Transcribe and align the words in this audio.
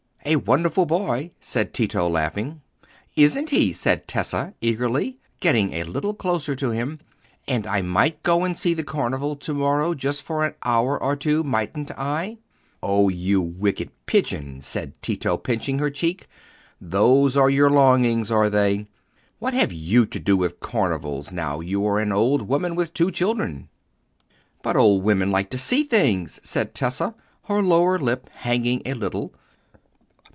"A 0.23 0.35
wonderful 0.35 0.85
boy!" 0.85 1.31
said 1.39 1.73
Tito, 1.73 2.07
laughing. 2.07 2.61
"Isn't 3.15 3.49
he?" 3.49 3.73
said 3.73 4.07
Tessa, 4.07 4.53
eagerly, 4.61 5.17
getting 5.39 5.73
a 5.73 5.83
little 5.83 6.13
closer 6.13 6.53
to 6.57 6.69
him; 6.69 6.99
"and 7.47 7.65
I 7.65 7.81
might 7.81 8.21
go 8.21 8.43
and 8.43 8.55
see 8.55 8.75
the 8.75 8.83
Carnival 8.83 9.35
to 9.37 9.53
morrow, 9.55 9.95
just 9.95 10.21
for 10.21 10.45
an 10.45 10.53
hour 10.63 10.95
or 11.01 11.15
two, 11.15 11.43
mightn't 11.43 11.89
I?" 11.97 12.37
"Oh, 12.83 13.09
you 13.09 13.41
wicked 13.41 13.89
pigeon!" 14.05 14.61
said 14.61 14.93
Tito, 15.01 15.37
pinching 15.37 15.79
her 15.79 15.89
cheek; 15.89 16.27
"those 16.79 17.35
are 17.35 17.49
your 17.49 17.71
longings, 17.71 18.29
are 18.29 18.49
they? 18.51 18.85
What 19.39 19.55
have 19.55 19.73
you 19.73 20.05
to 20.05 20.19
do 20.19 20.37
with 20.37 20.59
carnivals 20.59 21.31
now 21.31 21.61
you 21.61 21.83
are 21.87 21.97
an 21.97 22.11
old 22.11 22.43
woman 22.43 22.75
with 22.75 22.93
two 22.93 23.09
children?" 23.09 23.69
"But 24.61 24.77
old 24.77 25.03
women 25.03 25.31
like 25.31 25.49
to 25.49 25.57
see 25.57 25.81
things," 25.83 26.39
said 26.43 26.75
Tessa, 26.75 27.15
her 27.45 27.63
lower 27.63 27.97
lip 27.97 28.29
hanging 28.31 28.83
a 28.85 28.93
little. 28.93 29.33